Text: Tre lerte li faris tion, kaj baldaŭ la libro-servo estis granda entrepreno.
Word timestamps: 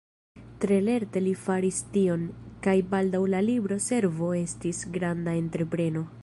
Tre 0.61 0.77
lerte 0.85 1.21
li 1.25 1.33
faris 1.41 1.81
tion, 1.97 2.23
kaj 2.69 2.75
baldaŭ 2.95 3.21
la 3.35 3.43
libro-servo 3.51 4.31
estis 4.41 4.81
granda 4.97 5.37
entrepreno. 5.45 6.05